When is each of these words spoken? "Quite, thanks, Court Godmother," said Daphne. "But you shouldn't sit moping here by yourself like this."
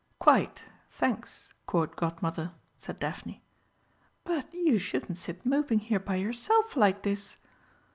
"Quite, 0.17 0.63
thanks, 0.89 1.53
Court 1.67 1.95
Godmother," 1.95 2.53
said 2.75 2.97
Daphne. 2.97 3.43
"But 4.23 4.51
you 4.51 4.79
shouldn't 4.79 5.19
sit 5.19 5.45
moping 5.45 5.77
here 5.77 5.99
by 5.99 6.15
yourself 6.15 6.75
like 6.75 7.03
this." 7.03 7.37